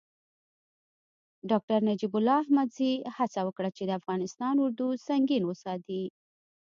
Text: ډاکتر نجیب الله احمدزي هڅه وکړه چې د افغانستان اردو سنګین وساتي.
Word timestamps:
ډاکتر 1.49 1.79
نجیب 1.89 2.13
الله 2.17 2.37
احمدزي 2.43 2.91
هڅه 3.15 3.39
وکړه 3.43 3.69
چې 3.77 3.83
د 3.85 3.91
افغانستان 3.99 4.55
اردو 4.63 4.87
سنګین 5.07 5.43
وساتي. 5.45 6.03